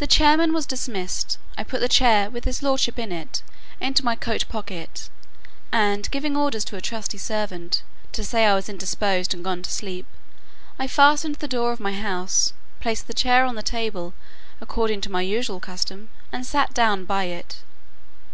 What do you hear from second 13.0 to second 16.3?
the chair on the table, according to my usual custom,